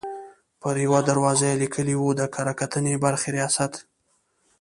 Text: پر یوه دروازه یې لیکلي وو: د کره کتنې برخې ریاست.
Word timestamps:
پر 0.61 0.75
یوه 0.85 0.99
دروازه 1.09 1.45
یې 1.49 1.59
لیکلي 1.61 1.95
وو: 1.97 2.09
د 2.19 2.21
کره 2.35 2.53
کتنې 2.59 2.93
برخې 3.05 3.29
ریاست. 3.35 3.73